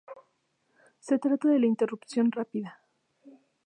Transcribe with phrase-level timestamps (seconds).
[0.97, 2.81] Se trata de la interrupción rápida.